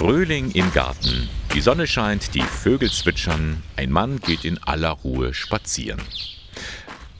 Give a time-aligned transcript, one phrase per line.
[0.00, 1.28] Frühling im Garten.
[1.52, 6.00] Die Sonne scheint, die Vögel zwitschern, ein Mann geht in aller Ruhe spazieren.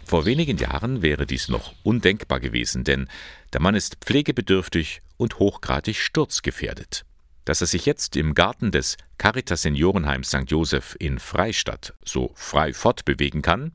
[0.06, 3.06] Vor wenigen Jahren wäre dies noch undenkbar gewesen, denn
[3.52, 7.04] der Mann ist pflegebedürftig und hochgradig sturzgefährdet.
[7.44, 10.50] Dass er sich jetzt im Garten des Caritas Seniorenheims St.
[10.50, 13.72] Joseph in Freistadt so frei fortbewegen kann,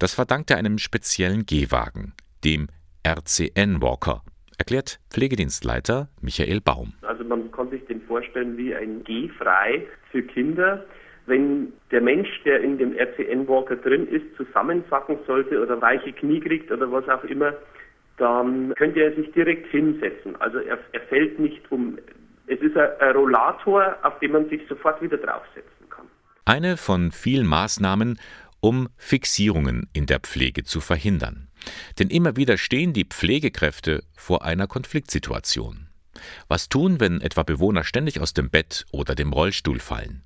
[0.00, 2.66] das verdankt er einem speziellen Gehwagen, dem
[3.06, 4.24] RCN Walker,
[4.58, 6.94] erklärt Pflegedienstleiter Michael Baum.
[7.14, 10.84] Also man kann sich den vorstellen wie ein Gehfrei für Kinder.
[11.26, 16.72] Wenn der Mensch, der in dem RCN-Walker drin ist, zusammensacken sollte oder weiche Knie kriegt
[16.72, 17.54] oder was auch immer,
[18.16, 20.34] dann könnte er sich direkt hinsetzen.
[20.40, 21.98] Also er, er fällt nicht um.
[22.48, 26.06] Es ist ein, ein Rollator, auf dem man sich sofort wieder draufsetzen kann.
[26.44, 28.18] Eine von vielen Maßnahmen,
[28.58, 31.46] um Fixierungen in der Pflege zu verhindern.
[32.00, 35.86] Denn immer wieder stehen die Pflegekräfte vor einer Konfliktsituation.
[36.48, 40.22] Was tun, wenn etwa Bewohner ständig aus dem Bett oder dem Rollstuhl fallen?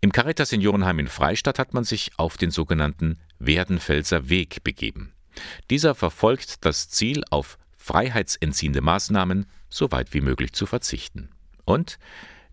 [0.00, 5.12] Im Caritas Seniorenheim in Freistadt hat man sich auf den sogenannten Werdenfelser Weg begeben.
[5.70, 11.30] Dieser verfolgt das Ziel, auf freiheitsentziehende Maßnahmen so weit wie möglich zu verzichten.
[11.64, 11.98] Und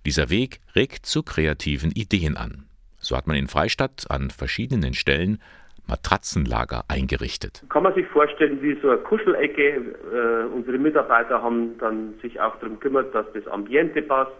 [0.05, 2.65] dieser Weg regt zu kreativen Ideen an.
[2.99, 5.41] So hat man in Freistadt an verschiedenen Stellen
[5.87, 7.63] Matratzenlager eingerichtet.
[7.69, 9.95] Kann man sich vorstellen wie so eine Kuschelecke.
[10.13, 14.31] Äh, unsere Mitarbeiter haben dann sich auch darum gekümmert, dass das Ambiente passt.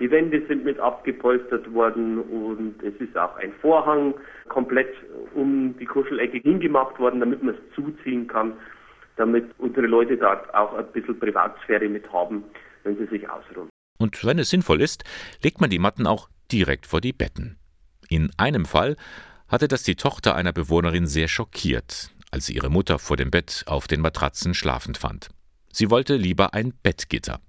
[0.00, 4.14] Die Wände sind mit abgepolstert worden und es ist auch ein Vorhang
[4.48, 4.94] komplett
[5.34, 8.54] um die Kuschelecke hingemacht worden, damit man es zuziehen kann,
[9.16, 12.44] damit unsere Leute dort auch ein bisschen Privatsphäre mit haben,
[12.82, 13.68] wenn sie sich ausruhen.
[13.98, 15.04] Und wenn es sinnvoll ist,
[15.42, 17.58] legt man die Matten auch direkt vor die Betten.
[18.08, 18.96] In einem Fall
[19.50, 23.64] hatte das die Tochter einer Bewohnerin sehr schockiert, als sie ihre Mutter vor dem Bett
[23.66, 25.28] auf den Matratzen schlafend fand.
[25.72, 27.40] Sie wollte lieber ein Bettgitter.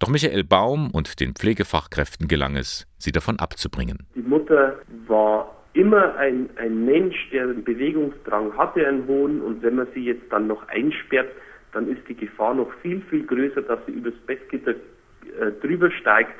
[0.00, 4.06] Doch Michael Baum und den Pflegefachkräften gelang es, sie davon abzubringen.
[4.14, 9.76] Die Mutter war immer ein, ein Mensch, der einen Bewegungsdrang hatte, einen hohen, und wenn
[9.76, 11.30] man sie jetzt dann noch einsperrt,
[11.72, 16.34] dann ist die Gefahr noch viel, viel größer, dass sie übers Bettgitter äh, drüber steigt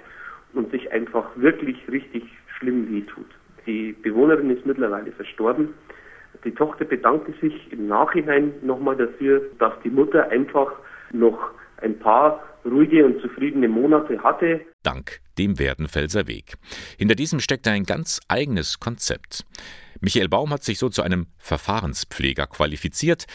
[0.52, 2.24] und sich einfach wirklich richtig
[2.58, 3.26] schlimm wehtut.
[3.66, 5.74] Die Bewohnerin ist mittlerweile verstorben.
[6.44, 10.72] Die Tochter bedankte sich im Nachhinein nochmal dafür, dass die Mutter einfach
[11.12, 11.38] noch
[11.80, 14.60] ein paar ruhige und zufriedene Monate hatte.
[14.82, 16.54] Dank dem Werdenfelser Weg.
[16.98, 19.44] Hinter diesem steckt ein ganz eigenes Konzept.
[20.00, 23.26] Michael Baum hat sich so zu einem Verfahrenspfleger qualifiziert,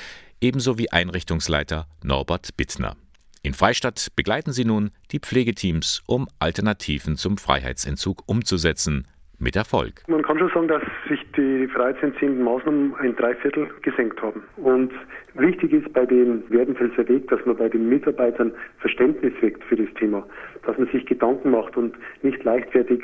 [0.41, 2.95] ebenso wie Einrichtungsleiter Norbert Bittner.
[3.41, 9.05] In Freistadt begleiten sie nun die Pflegeteams, um Alternativen zum Freiheitsentzug umzusetzen,
[9.43, 10.01] mit Erfolg.
[10.07, 14.43] Man kann schon sagen, dass sich die freiheitsentziehenden Maßnahmen ein Dreiviertel gesenkt haben.
[14.57, 14.91] Und
[15.35, 19.93] wichtig ist bei dem Werdenfelser Weg, dass man bei den Mitarbeitern Verständnis weckt für das
[19.99, 20.25] Thema,
[20.65, 23.03] dass man sich Gedanken macht und nicht leichtfertig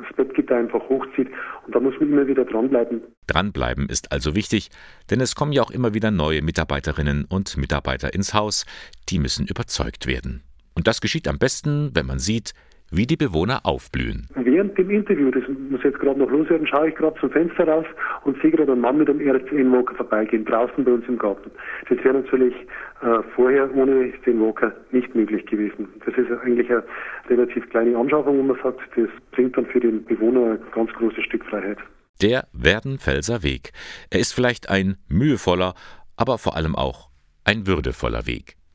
[0.00, 1.28] das Bettgitter einfach hochzieht.
[1.66, 3.02] Und da muss man immer wieder dranbleiben.
[3.26, 4.70] Dranbleiben ist also wichtig,
[5.10, 8.64] denn es kommen ja auch immer wieder neue Mitarbeiterinnen und Mitarbeiter ins Haus.
[9.08, 10.42] Die müssen überzeugt werden.
[10.74, 12.54] Und das geschieht am besten, wenn man sieht,
[12.92, 14.28] wie die Bewohner aufblühen.
[14.34, 17.86] Während dem Interview, das muss jetzt gerade noch loswerden, schaue ich gerade zum Fenster raus
[18.24, 21.50] und sehe gerade einen Mann mit einem RCN Walker vorbeigehen, draußen bei uns im Garten.
[21.88, 22.54] Das wäre natürlich
[23.00, 25.88] äh, vorher ohne den Walker nicht möglich gewesen.
[26.04, 26.84] Das ist eigentlich eine
[27.28, 31.24] relativ kleine Anschaffung, wo man sagt, das bringt dann für den Bewohner ein ganz großes
[31.24, 31.78] Stück Freiheit.
[32.20, 33.72] Der Werdenfelser Weg.
[34.10, 35.74] Er ist vielleicht ein mühevoller,
[36.16, 37.08] aber vor allem auch
[37.44, 38.56] ein würdevoller Weg.